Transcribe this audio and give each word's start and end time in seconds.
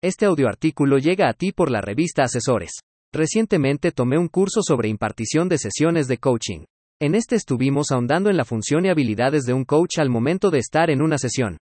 Este 0.00 0.26
audioartículo 0.26 0.98
llega 0.98 1.28
a 1.28 1.32
ti 1.32 1.50
por 1.50 1.72
la 1.72 1.80
revista 1.80 2.22
Asesores. 2.22 2.70
Recientemente 3.12 3.90
tomé 3.90 4.16
un 4.16 4.28
curso 4.28 4.62
sobre 4.62 4.88
impartición 4.88 5.48
de 5.48 5.58
sesiones 5.58 6.06
de 6.06 6.18
coaching. 6.18 6.66
En 7.00 7.16
este 7.16 7.34
estuvimos 7.34 7.90
ahondando 7.90 8.30
en 8.30 8.36
la 8.36 8.44
función 8.44 8.86
y 8.86 8.90
habilidades 8.90 9.42
de 9.42 9.54
un 9.54 9.64
coach 9.64 9.98
al 9.98 10.08
momento 10.08 10.50
de 10.50 10.58
estar 10.58 10.90
en 10.90 11.02
una 11.02 11.18
sesión. 11.18 11.58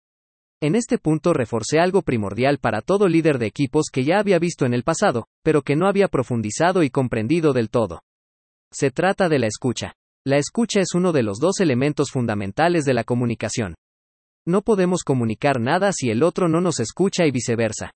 En 0.61 0.75
este 0.75 0.97
punto 0.97 1.33
reforcé 1.33 1.79
algo 1.79 2.03
primordial 2.03 2.57
para 2.59 2.81
todo 2.81 3.09
líder 3.09 3.37
de 3.37 3.47
equipos 3.47 3.87
que 3.91 4.05
ya 4.05 4.19
había 4.19 4.39
visto 4.39 4.65
en 4.65 4.73
el 4.73 4.83
pasado, 4.83 5.25
pero 5.43 5.61
que 5.61 5.75
no 5.75 5.89
había 5.89 6.07
profundizado 6.07 6.83
y 6.83 6.89
comprendido 6.89 7.51
del 7.51 7.69
todo. 7.69 7.99
Se 8.71 8.91
trata 8.91 9.27
de 9.27 9.39
la 9.39 9.47
escucha. 9.47 9.91
La 10.25 10.37
escucha 10.37 10.79
es 10.79 10.93
uno 10.93 11.11
de 11.11 11.23
los 11.23 11.39
dos 11.39 11.59
elementos 11.59 12.11
fundamentales 12.11 12.85
de 12.85 12.93
la 12.93 13.03
comunicación. 13.03 13.75
No 14.47 14.61
podemos 14.61 15.03
comunicar 15.03 15.59
nada 15.59 15.91
si 15.91 16.09
el 16.11 16.23
otro 16.23 16.47
no 16.47 16.61
nos 16.61 16.79
escucha 16.79 17.25
y 17.25 17.31
viceversa. 17.31 17.91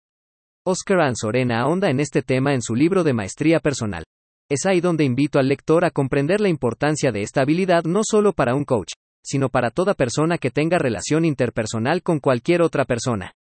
Oscar 0.68 1.02
Anzorena 1.02 1.61
ahonda 1.61 1.91
en 1.91 2.00
este 2.00 2.23
tema 2.23 2.55
en 2.55 2.63
su 2.63 2.73
libro 2.73 3.03
de 3.03 3.13
Maestría 3.13 3.59
Personal. 3.59 4.03
Es 4.49 4.66
ahí 4.66 4.81
donde 4.81 5.03
invito 5.03 5.38
al 5.38 5.48
lector 5.48 5.85
a 5.85 5.91
comprender 5.91 6.41
la 6.41 6.49
importancia 6.49 7.12
de 7.12 7.22
esta 7.22 7.41
habilidad 7.41 7.84
no 7.84 8.02
solo 8.03 8.34
para 8.34 8.55
un 8.55 8.66
coach, 8.66 8.94
sino 9.23 9.49
para 9.49 9.70
toda 9.70 9.94
persona 9.94 10.39
que 10.39 10.49
tenga 10.49 10.80
relación 10.80 11.23
interpersonal 11.23 12.02
con 12.02 12.20
cualquier 12.20 12.63
otra 12.63 12.84
persona. 12.84 13.34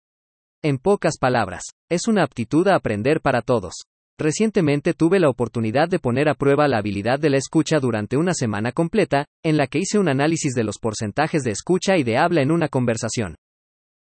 En 0.63 0.77
pocas 0.77 1.17
palabras, 1.19 1.63
es 1.89 2.07
una 2.07 2.21
aptitud 2.21 2.67
a 2.67 2.75
aprender 2.75 3.21
para 3.21 3.41
todos. 3.41 3.73
Recientemente 4.19 4.93
tuve 4.93 5.19
la 5.19 5.29
oportunidad 5.29 5.89
de 5.89 5.97
poner 5.97 6.29
a 6.29 6.35
prueba 6.35 6.67
la 6.67 6.77
habilidad 6.77 7.19
de 7.19 7.31
la 7.31 7.37
escucha 7.37 7.79
durante 7.79 8.17
una 8.17 8.35
semana 8.35 8.71
completa, 8.71 9.25
en 9.43 9.57
la 9.57 9.65
que 9.65 9.79
hice 9.79 9.97
un 9.97 10.09
análisis 10.09 10.53
de 10.53 10.63
los 10.63 10.77
porcentajes 10.77 11.41
de 11.41 11.49
escucha 11.49 11.97
y 11.97 12.03
de 12.03 12.19
habla 12.19 12.43
en 12.43 12.51
una 12.51 12.67
conversación. 12.67 13.35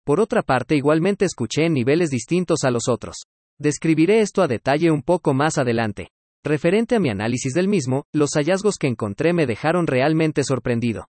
Por 0.05 0.19
otra 0.19 0.41
parte, 0.41 0.75
igualmente 0.75 1.23
escuché 1.25 1.65
en 1.65 1.73
niveles 1.73 2.09
distintos 2.09 2.63
a 2.63 2.71
los 2.71 2.89
otros. 2.89 3.23
Describiré 3.57 4.19
esto 4.19 4.41
a 4.41 4.47
detalle 4.47 4.91
un 4.91 5.01
poco 5.01 5.33
más 5.33 5.57
adelante. 5.57 6.09
Referente 6.43 6.95
a 6.95 6.99
mi 6.99 7.09
análisis 7.09 7.53
del 7.53 7.69
mismo, 7.69 8.03
los 8.11 8.31
hallazgos 8.35 8.75
que 8.77 8.87
encontré 8.87 9.31
me 9.31 9.45
dejaron 9.45 9.87
realmente 9.87 10.43
sorprendido. 10.43 11.07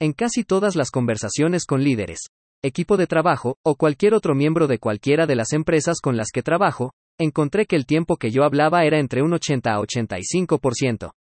En 0.00 0.12
casi 0.12 0.42
todas 0.42 0.74
las 0.74 0.90
conversaciones 0.90 1.66
con 1.66 1.84
líderes, 1.84 2.18
equipo 2.62 2.96
de 2.96 3.06
trabajo, 3.06 3.58
o 3.62 3.76
cualquier 3.76 4.12
otro 4.12 4.34
miembro 4.34 4.66
de 4.66 4.78
cualquiera 4.78 5.26
de 5.26 5.36
las 5.36 5.52
empresas 5.52 6.00
con 6.00 6.16
las 6.16 6.30
que 6.32 6.42
trabajo, 6.42 6.92
encontré 7.18 7.66
que 7.66 7.76
el 7.76 7.86
tiempo 7.86 8.16
que 8.16 8.30
yo 8.30 8.42
hablaba 8.42 8.84
era 8.84 8.98
entre 8.98 9.22
un 9.22 9.32
80 9.32 9.72
a 9.72 9.78
85%. 9.78 11.12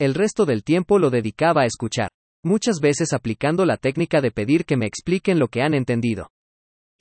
El 0.00 0.14
resto 0.14 0.44
del 0.44 0.64
tiempo 0.64 0.98
lo 0.98 1.10
dedicaba 1.10 1.62
a 1.62 1.66
escuchar, 1.66 2.10
muchas 2.44 2.80
veces 2.80 3.12
aplicando 3.12 3.64
la 3.64 3.76
técnica 3.76 4.20
de 4.20 4.32
pedir 4.32 4.64
que 4.64 4.76
me 4.76 4.86
expliquen 4.86 5.38
lo 5.38 5.48
que 5.48 5.62
han 5.62 5.74
entendido. 5.74 6.30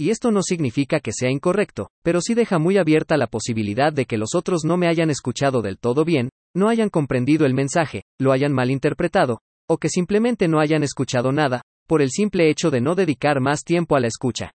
Y 0.02 0.10
esto 0.10 0.32
no 0.32 0.42
significa 0.42 1.00
que 1.00 1.12
sea 1.14 1.30
incorrecto, 1.30 1.92
pero 2.02 2.22
sí 2.22 2.34
deja 2.34 2.58
muy 2.58 2.80
abierta 2.80 3.18
la 3.18 3.28
posibilidad 3.28 3.94
de 3.94 4.06
que 4.06 4.18
los 4.18 4.34
otros 4.34 4.66
no 4.66 4.76
me 4.76 4.88
hayan 4.88 5.12
escuchado 5.12 5.62
del 5.62 5.78
todo 5.78 6.04
bien, 6.04 6.32
no 6.56 6.70
hayan 6.70 6.90
comprendido 6.90 7.46
el 7.46 7.54
mensaje, 7.54 8.06
lo 8.20 8.32
hayan 8.32 8.52
malinterpretado, 8.52 9.42
o 9.70 9.78
que 9.78 9.90
simplemente 9.90 10.48
no 10.48 10.60
hayan 10.60 10.82
escuchado 10.82 11.32
nada, 11.32 11.62
por 11.86 12.02
el 12.02 12.10
simple 12.10 12.50
hecho 12.50 12.72
de 12.72 12.82
no 12.82 12.96
dedicar 12.96 13.42
más 13.42 13.64
tiempo 13.64 13.96
a 13.96 14.00
la 14.00 14.08
escucha. 14.08 14.54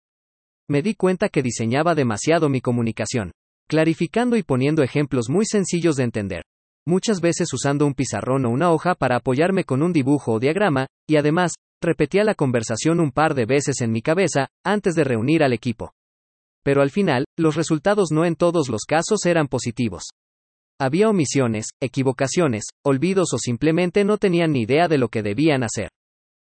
Me 0.67 0.81
di 0.81 0.95
cuenta 0.95 1.29
que 1.29 1.43
diseñaba 1.43 1.95
demasiado 1.95 2.49
mi 2.49 2.63
comunicación 2.63 3.33
clarificando 3.69 4.37
y 4.37 4.43
poniendo 4.43 4.83
ejemplos 4.83 5.29
muy 5.29 5.45
sencillos 5.45 5.97
de 5.97 6.05
entender. 6.05 6.45
Muchas 6.87 7.21
veces 7.21 7.53
usando 7.53 7.85
un 7.85 7.93
pizarrón 7.93 8.47
o 8.47 8.51
una 8.51 8.73
hoja 8.73 8.95
para 8.95 9.17
apoyarme 9.17 9.65
con 9.65 9.83
un 9.83 9.93
dibujo 9.93 10.33
o 10.33 10.41
diagrama, 10.41 10.87
y 11.07 11.17
además, 11.17 11.53
repetía 11.83 12.25
la 12.25 12.35
conversación 12.35 13.01
un 13.01 13.11
par 13.11 13.35
de 13.35 13.47
veces 13.47 13.81
en 13.81 13.93
mi 13.93 14.03
cabeza, 14.03 14.49
antes 14.65 14.95
de 14.95 15.05
reunir 15.05 15.43
al 15.43 15.53
equipo. 15.53 15.93
Pero 16.65 16.83
al 16.83 16.91
final, 16.91 17.25
los 17.37 17.57
resultados 17.57 18.11
no 18.11 18.25
en 18.25 18.37
todos 18.37 18.69
los 18.69 18.85
casos 18.85 19.27
eran 19.27 19.49
positivos. 19.49 20.05
Había 20.81 21.09
omisiones, 21.09 21.67
equivocaciones, 21.81 22.65
olvidos 22.85 23.33
o 23.33 23.39
simplemente 23.39 24.05
no 24.05 24.19
tenían 24.19 24.53
ni 24.53 24.63
idea 24.63 24.89
de 24.89 24.99
lo 24.99 25.09
que 25.09 25.23
debían 25.23 25.63
hacer. 25.63 25.91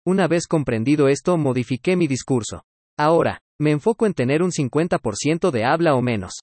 Una 0.06 0.28
vez 0.28 0.48
comprendido 0.48 1.08
esto, 1.08 1.38
modifiqué 1.38 1.96
mi 1.96 2.08
discurso. 2.08 2.64
Ahora, 2.98 3.40
me 3.60 3.72
enfoco 3.72 4.06
en 4.06 4.14
tener 4.14 4.44
un 4.44 4.52
50% 4.52 5.52
de 5.52 5.64
habla 5.64 5.96
o 5.96 6.02
menos. 6.02 6.34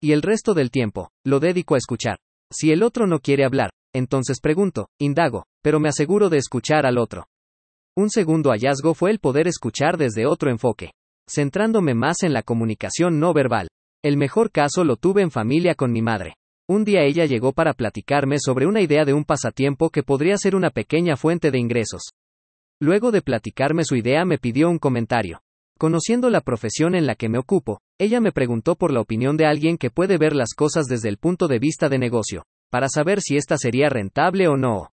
Y 0.00 0.12
el 0.12 0.22
resto 0.22 0.54
del 0.54 0.70
tiempo, 0.70 1.10
lo 1.24 1.40
dedico 1.40 1.74
a 1.74 1.78
escuchar. 1.78 2.18
Si 2.50 2.70
el 2.70 2.82
otro 2.82 3.06
no 3.06 3.20
quiere 3.20 3.44
hablar, 3.44 3.70
entonces 3.94 4.40
pregunto, 4.40 4.88
indago, 4.98 5.44
pero 5.62 5.80
me 5.80 5.88
aseguro 5.88 6.28
de 6.28 6.38
escuchar 6.38 6.86
al 6.86 6.98
otro. 6.98 7.26
Un 7.94 8.08
segundo 8.08 8.52
hallazgo 8.52 8.94
fue 8.94 9.10
el 9.10 9.18
poder 9.18 9.46
escuchar 9.46 9.98
desde 9.98 10.24
otro 10.24 10.50
enfoque, 10.50 10.92
centrándome 11.28 11.92
más 11.92 12.22
en 12.22 12.32
la 12.32 12.42
comunicación 12.42 13.20
no 13.20 13.34
verbal. 13.34 13.68
El 14.02 14.16
mejor 14.16 14.50
caso 14.50 14.82
lo 14.82 14.96
tuve 14.96 15.20
en 15.20 15.30
familia 15.30 15.74
con 15.74 15.92
mi 15.92 16.00
madre. 16.00 16.36
Un 16.66 16.84
día 16.84 17.02
ella 17.02 17.26
llegó 17.26 17.52
para 17.52 17.74
platicarme 17.74 18.38
sobre 18.38 18.66
una 18.66 18.80
idea 18.80 19.04
de 19.04 19.12
un 19.12 19.24
pasatiempo 19.24 19.90
que 19.90 20.02
podría 20.02 20.38
ser 20.38 20.56
una 20.56 20.70
pequeña 20.70 21.16
fuente 21.16 21.50
de 21.50 21.58
ingresos. 21.58 22.12
Luego 22.80 23.10
de 23.10 23.20
platicarme 23.20 23.84
su 23.84 23.94
idea 23.94 24.24
me 24.24 24.38
pidió 24.38 24.70
un 24.70 24.78
comentario. 24.78 25.42
Conociendo 25.78 26.30
la 26.30 26.40
profesión 26.40 26.94
en 26.94 27.06
la 27.06 27.14
que 27.14 27.28
me 27.28 27.38
ocupo, 27.38 27.80
ella 27.98 28.20
me 28.20 28.32
preguntó 28.32 28.74
por 28.74 28.90
la 28.90 29.02
opinión 29.02 29.36
de 29.36 29.44
alguien 29.44 29.76
que 29.76 29.90
puede 29.90 30.16
ver 30.16 30.34
las 30.34 30.54
cosas 30.54 30.86
desde 30.86 31.10
el 31.10 31.18
punto 31.18 31.46
de 31.46 31.58
vista 31.58 31.90
de 31.90 31.98
negocio, 31.98 32.44
para 32.70 32.88
saber 32.88 33.20
si 33.20 33.36
esta 33.36 33.58
sería 33.58 33.90
rentable 33.90 34.48
o 34.48 34.56
no. 34.56 34.91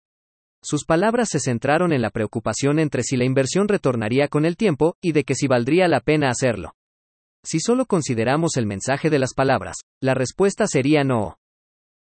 Sus 0.64 0.86
palabras 0.86 1.28
se 1.28 1.40
centraron 1.40 1.92
en 1.92 2.00
la 2.00 2.08
preocupación 2.08 2.78
entre 2.78 3.02
si 3.02 3.18
la 3.18 3.26
inversión 3.26 3.68
retornaría 3.68 4.28
con 4.28 4.46
el 4.46 4.56
tiempo, 4.56 4.96
y 5.02 5.12
de 5.12 5.24
que 5.24 5.34
si 5.34 5.46
valdría 5.46 5.88
la 5.88 6.00
pena 6.00 6.30
hacerlo. 6.30 6.72
Si 7.44 7.60
solo 7.60 7.84
consideramos 7.84 8.56
el 8.56 8.64
mensaje 8.64 9.10
de 9.10 9.18
las 9.18 9.34
palabras, 9.34 9.76
la 10.00 10.14
respuesta 10.14 10.66
sería 10.66 11.04
no. 11.04 11.36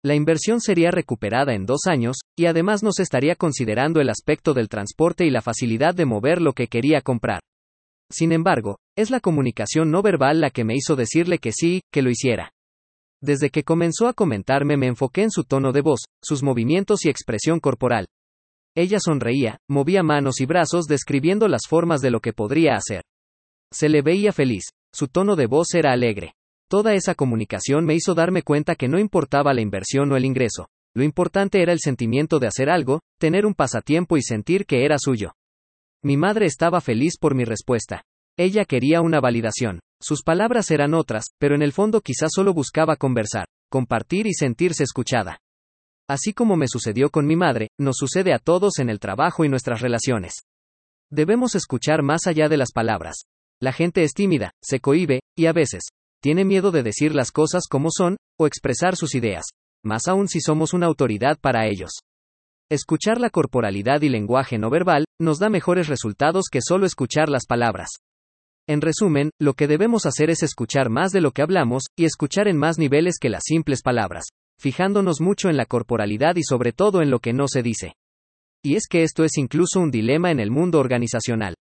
La 0.04 0.14
inversión 0.14 0.60
sería 0.60 0.92
recuperada 0.92 1.54
en 1.54 1.66
dos 1.66 1.88
años, 1.88 2.18
y 2.38 2.48
además 2.48 2.84
no 2.84 2.92
se 2.92 3.04
estaría 3.04 3.36
considerando 3.36 4.02
el 4.02 4.10
aspecto 4.10 4.54
del 4.54 4.68
transporte 4.68 5.26
y 5.26 5.30
la 5.30 5.42
facilidad 5.42 5.96
de 5.96 6.06
mover 6.06 6.42
lo 6.42 6.52
que 6.52 6.68
quería 6.68 7.00
comprar. 7.00 7.40
Sin 8.12 8.34
embargo, 8.34 8.78
es 8.98 9.10
la 9.10 9.22
comunicación 9.22 9.90
no 9.90 10.02
verbal 10.02 10.42
la 10.42 10.50
que 10.50 10.66
me 10.66 10.76
hizo 10.76 10.98
decirle 10.98 11.38
que 11.38 11.54
sí, 11.54 11.80
que 11.94 12.02
lo 12.02 12.10
hiciera. 12.10 12.52
Desde 13.22 13.52
que 13.52 13.64
comenzó 13.64 14.10
a 14.10 14.14
comentarme 14.14 14.76
me 14.76 14.88
enfoqué 14.88 15.24
en 15.24 15.32
su 15.32 15.46
tono 15.46 15.72
de 15.72 15.80
voz, 15.80 16.02
sus 16.22 16.44
movimientos 16.44 17.06
y 17.06 17.10
expresión 17.10 17.62
corporal. 17.62 18.08
Ella 18.76 19.00
sonreía, 19.00 19.58
movía 19.68 20.04
manos 20.04 20.42
y 20.42 20.46
brazos 20.46 20.86
describiendo 20.86 21.48
las 21.48 21.68
formas 21.68 22.02
de 22.02 22.12
lo 22.12 22.20
que 22.20 22.34
podría 22.34 22.76
hacer. 22.76 23.04
Se 23.72 23.90
le 23.90 24.02
veía 24.02 24.32
feliz, 24.32 24.64
su 24.94 25.08
tono 25.08 25.36
de 25.36 25.48
voz 25.48 25.74
era 25.74 25.92
alegre. 25.92 26.34
Toda 26.70 26.94
esa 26.94 27.16
comunicación 27.16 27.86
me 27.86 27.96
hizo 27.96 28.14
darme 28.14 28.44
cuenta 28.44 28.76
que 28.76 28.88
no 28.88 29.00
importaba 29.00 29.54
la 29.54 29.62
inversión 29.62 30.12
o 30.12 30.18
el 30.18 30.26
ingreso, 30.26 30.68
lo 30.96 31.04
importante 31.04 31.62
era 31.62 31.72
el 31.72 31.80
sentimiento 31.80 32.40
de 32.40 32.48
hacer 32.48 32.70
algo, 32.70 33.02
tener 33.20 33.46
un 33.46 33.54
pasatiempo 33.54 34.18
y 34.18 34.22
sentir 34.22 34.66
que 34.66 34.86
era 34.86 34.98
suyo. 34.98 35.34
Mi 36.04 36.18
madre 36.18 36.46
estaba 36.46 36.82
feliz 36.82 37.18
por 37.20 37.36
mi 37.36 37.44
respuesta. 37.44 38.04
Ella 38.38 38.66
quería 38.66 39.02
una 39.02 39.20
validación. 39.20 39.80
Sus 40.02 40.24
palabras 40.24 40.72
eran 40.72 40.94
otras, 40.94 41.26
pero 41.40 41.56
en 41.56 41.62
el 41.62 41.74
fondo 41.74 42.02
quizás 42.02 42.32
solo 42.34 42.54
buscaba 42.54 42.96
conversar, 42.96 43.46
compartir 43.70 44.28
y 44.28 44.34
sentirse 44.34 44.84
escuchada. 44.84 45.40
Así 46.10 46.34
como 46.34 46.58
me 46.58 46.68
sucedió 46.68 47.12
con 47.12 47.28
mi 47.28 47.36
madre, 47.36 47.70
nos 47.80 47.98
sucede 47.98 48.34
a 48.34 48.40
todos 48.40 48.80
en 48.80 48.90
el 48.90 49.00
trabajo 49.00 49.46
y 49.46 49.50
nuestras 49.50 49.82
relaciones. 49.82 50.34
Debemos 51.12 51.54
escuchar 51.54 52.02
más 52.02 52.26
allá 52.26 52.50
de 52.50 52.58
las 52.58 52.72
palabras. 52.72 53.26
La 53.62 53.74
gente 53.74 54.02
es 54.02 54.14
tímida, 54.14 54.52
se 54.60 54.80
cohíbe, 54.80 55.20
y 55.38 55.46
a 55.46 55.54
veces, 55.54 55.84
tiene 56.20 56.46
miedo 56.46 56.72
de 56.72 56.82
decir 56.82 57.14
las 57.14 57.32
cosas 57.32 57.68
como 57.70 57.90
son, 57.92 58.18
o 58.40 58.48
expresar 58.48 58.96
sus 58.96 59.14
ideas, 59.14 59.46
más 59.86 60.08
aún 60.08 60.28
si 60.28 60.42
somos 60.42 60.74
una 60.74 60.88
autoridad 60.88 61.38
para 61.40 61.68
ellos. 61.68 61.92
Escuchar 62.72 63.20
la 63.20 63.30
corporalidad 63.30 64.02
y 64.02 64.10
lenguaje 64.10 64.58
no 64.58 64.72
verbal, 64.72 65.06
nos 65.22 65.38
da 65.38 65.50
mejores 65.50 65.88
resultados 65.88 66.46
que 66.52 66.62
solo 66.62 66.88
escuchar 66.88 67.30
las 67.30 67.46
palabras. 67.46 67.90
En 68.68 68.82
resumen, 68.82 69.30
lo 69.40 69.54
que 69.54 69.68
debemos 69.68 70.08
hacer 70.08 70.32
es 70.32 70.42
escuchar 70.42 70.90
más 70.90 71.12
de 71.12 71.22
lo 71.22 71.32
que 71.32 71.44
hablamos, 71.44 71.84
y 71.96 72.06
escuchar 72.06 72.48
en 72.48 72.58
más 72.58 72.80
niveles 72.80 73.18
que 73.20 73.30
las 73.30 73.44
simples 73.46 73.84
palabras, 73.84 74.26
fijándonos 74.60 75.22
mucho 75.22 75.50
en 75.50 75.58
la 75.58 75.66
corporalidad 75.66 76.36
y 76.36 76.44
sobre 76.44 76.74
todo 76.74 77.02
en 77.02 77.10
lo 77.10 77.20
que 77.20 77.34
no 77.34 77.48
se 77.48 77.64
dice. 77.64 77.94
Y 78.64 78.76
es 78.76 78.88
que 78.90 79.04
esto 79.04 79.24
es 79.24 79.38
incluso 79.38 79.80
un 79.80 79.90
dilema 79.90 80.32
en 80.32 80.40
el 80.40 80.52
mundo 80.52 80.80
organizacional. 80.80 81.56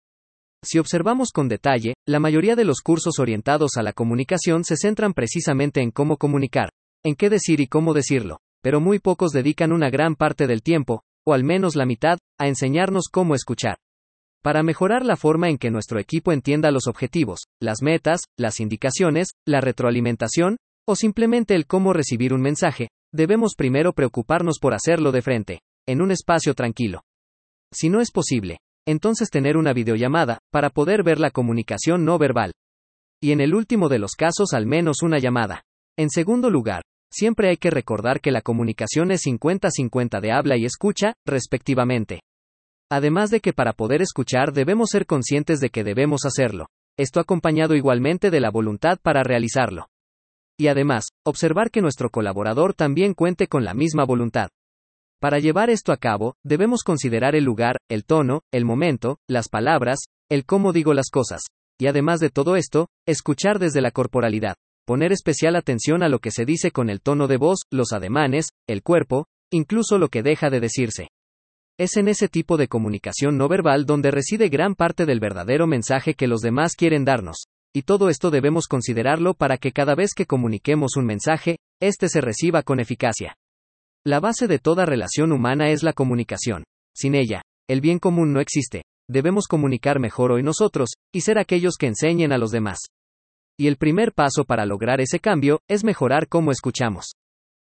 Si 0.63 0.79
observamos 0.79 1.31
con 1.31 1.47
detalle, 1.47 1.93
la 2.07 2.19
mayoría 2.19 2.55
de 2.55 2.65
los 2.65 2.81
cursos 2.81 3.19
orientados 3.19 3.77
a 3.77 3.83
la 3.83 3.93
comunicación 3.93 4.63
se 4.63 4.75
centran 4.75 5.13
precisamente 5.13 5.81
en 5.81 5.91
cómo 5.91 6.17
comunicar, 6.17 6.71
en 7.03 7.15
qué 7.15 7.29
decir 7.29 7.59
y 7.61 7.67
cómo 7.67 7.93
decirlo, 7.93 8.39
pero 8.63 8.81
muy 8.81 8.97
pocos 8.97 9.31
dedican 9.31 9.71
una 9.71 9.91
gran 9.91 10.15
parte 10.15 10.47
del 10.47 10.63
tiempo, 10.63 11.03
o 11.25 11.33
al 11.33 11.43
menos 11.43 11.75
la 11.75 11.85
mitad, 11.85 12.17
a 12.39 12.47
enseñarnos 12.47 13.09
cómo 13.11 13.35
escuchar. 13.35 13.77
Para 14.41 14.63
mejorar 14.63 15.05
la 15.05 15.17
forma 15.17 15.49
en 15.49 15.57
que 15.57 15.69
nuestro 15.69 15.99
equipo 15.99 16.31
entienda 16.31 16.71
los 16.71 16.87
objetivos, 16.87 17.41
las 17.61 17.81
metas, 17.81 18.21
las 18.37 18.59
indicaciones, 18.59 19.29
la 19.45 19.61
retroalimentación, 19.61 20.57
o 20.87 20.95
simplemente 20.95 21.53
el 21.53 21.67
cómo 21.67 21.91
recibir 21.91 22.33
un 22.33 22.41
mensaje, 22.41 22.89
debemos 23.13 23.55
primero 23.55 23.93
preocuparnos 23.93 24.57
por 24.59 24.73
hacerlo 24.73 25.11
de 25.11 25.21
frente, 25.21 25.59
en 25.85 26.01
un 26.01 26.11
espacio 26.11 26.53
tranquilo. 26.53 27.01
Si 27.73 27.89
no 27.89 27.99
es 27.99 28.11
posible, 28.11 28.59
entonces 28.87 29.29
tener 29.29 29.57
una 29.57 29.73
videollamada, 29.73 30.39
para 30.49 30.69
poder 30.69 31.03
ver 31.03 31.19
la 31.19 31.29
comunicación 31.29 32.05
no 32.05 32.17
verbal. 32.17 32.53
Y 33.21 33.33
en 33.33 33.41
el 33.41 33.53
último 33.53 33.89
de 33.89 33.99
los 33.99 34.11
casos 34.11 34.53
al 34.53 34.65
menos 34.65 35.01
una 35.01 35.19
llamada. 35.19 35.63
En 35.97 36.09
segundo 36.09 36.49
lugar, 36.49 36.83
siempre 37.11 37.49
hay 37.49 37.57
que 37.57 37.69
recordar 37.69 38.21
que 38.21 38.31
la 38.31 38.41
comunicación 38.41 39.11
es 39.11 39.25
50-50 39.25 40.21
de 40.21 40.31
habla 40.31 40.55
y 40.55 40.63
escucha, 40.63 41.15
respectivamente. 41.25 42.21
Además 42.89 43.29
de 43.29 43.41
que 43.41 43.51
para 43.51 43.73
poder 43.73 44.01
escuchar 44.01 44.53
debemos 44.53 44.91
ser 44.91 45.05
conscientes 45.05 45.59
de 45.59 45.69
que 45.69 45.83
debemos 45.83 46.25
hacerlo. 46.25 46.67
Esto 46.97 47.19
acompañado 47.19 47.75
igualmente 47.75 48.31
de 48.31 48.39
la 48.39 48.51
voluntad 48.51 48.97
para 49.01 49.23
realizarlo. 49.23 49.87
Y 50.59 50.67
además, 50.67 51.09
observar 51.23 51.69
que 51.69 51.81
nuestro 51.81 52.09
colaborador 52.09 52.73
también 52.73 53.13
cuente 53.13 53.47
con 53.47 53.63
la 53.63 53.73
misma 53.73 54.05
voluntad. 54.05 54.49
Para 55.19 55.39
llevar 55.39 55.69
esto 55.69 55.91
a 55.91 55.97
cabo, 55.97 56.35
debemos 56.43 56.83
considerar 56.83 57.35
el 57.35 57.43
lugar, 57.43 57.77
el 57.89 58.05
tono, 58.05 58.41
el 58.51 58.65
momento, 58.65 59.17
las 59.27 59.49
palabras, 59.49 59.99
el 60.29 60.45
cómo 60.45 60.73
digo 60.73 60.93
las 60.93 61.09
cosas. 61.09 61.41
Y 61.79 61.87
además 61.87 62.19
de 62.19 62.29
todo 62.29 62.55
esto, 62.55 62.87
escuchar 63.07 63.59
desde 63.59 63.81
la 63.81 63.91
corporalidad. 63.91 64.55
Poner 64.85 65.11
especial 65.11 65.55
atención 65.55 66.01
a 66.01 66.09
lo 66.09 66.19
que 66.19 66.31
se 66.31 66.45
dice 66.45 66.71
con 66.71 66.89
el 66.89 67.01
tono 67.01 67.27
de 67.27 67.37
voz, 67.37 67.59
los 67.71 67.93
ademanes, 67.93 68.47
el 68.67 68.83
cuerpo, 68.83 69.25
incluso 69.51 69.97
lo 69.97 70.09
que 70.09 70.23
deja 70.23 70.49
de 70.49 70.59
decirse. 70.59 71.09
Es 71.79 71.97
en 71.97 72.07
ese 72.07 72.27
tipo 72.27 72.57
de 72.57 72.67
comunicación 72.67 73.37
no 73.37 73.47
verbal 73.47 73.85
donde 73.85 74.11
reside 74.11 74.49
gran 74.49 74.75
parte 74.75 75.05
del 75.05 75.19
verdadero 75.19 75.67
mensaje 75.67 76.15
que 76.15 76.27
los 76.27 76.41
demás 76.41 76.73
quieren 76.75 77.05
darnos. 77.05 77.47
Y 77.73 77.83
todo 77.83 78.09
esto 78.09 78.31
debemos 78.31 78.67
considerarlo 78.67 79.33
para 79.33 79.57
que 79.57 79.71
cada 79.71 79.95
vez 79.95 80.13
que 80.15 80.25
comuniquemos 80.25 80.95
un 80.95 81.05
mensaje, 81.05 81.57
éste 81.81 82.09
se 82.09 82.21
reciba 82.21 82.63
con 82.63 82.79
eficacia. 82.79 83.35
La 84.05 84.19
base 84.19 84.47
de 84.47 84.59
toda 84.59 84.85
relación 84.85 85.31
humana 85.31 85.69
es 85.69 85.83
la 85.83 85.93
comunicación. 85.93 86.63
Sin 86.95 87.13
ella, 87.13 87.41
el 87.69 87.81
bien 87.81 87.99
común 87.99 88.33
no 88.33 88.39
existe. 88.39 88.83
Debemos 89.09 89.47
comunicar 89.47 89.99
mejor 89.99 90.31
hoy 90.31 90.43
nosotros, 90.43 90.91
y 91.13 91.21
ser 91.21 91.37
aquellos 91.37 91.75
que 91.77 91.87
enseñen 91.87 92.31
a 92.31 92.37
los 92.37 92.51
demás. 92.51 92.79
Y 93.59 93.67
el 93.67 93.77
primer 93.77 94.13
paso 94.13 94.45
para 94.45 94.65
lograr 94.65 95.01
ese 95.01 95.19
cambio, 95.19 95.59
es 95.67 95.83
mejorar 95.83 96.27
cómo 96.27 96.51
escuchamos. 96.51 97.15